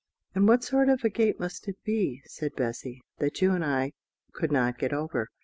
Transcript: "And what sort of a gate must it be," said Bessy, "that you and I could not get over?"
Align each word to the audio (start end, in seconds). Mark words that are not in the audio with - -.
"And 0.33 0.47
what 0.47 0.63
sort 0.63 0.89
of 0.89 1.03
a 1.03 1.11
gate 1.11 1.39
must 1.39 1.67
it 1.67 1.77
be," 1.83 2.23
said 2.25 2.55
Bessy, 2.55 3.03
"that 3.19 3.39
you 3.39 3.51
and 3.51 3.63
I 3.63 3.91
could 4.33 4.51
not 4.51 4.79
get 4.79 4.93
over?" 4.93 5.29